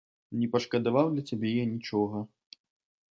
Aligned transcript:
Не 0.43 0.47
пашкадаваў 0.53 1.11
для 1.11 1.23
цябе 1.29 1.51
я 1.51 1.65
нічога. 1.75 2.17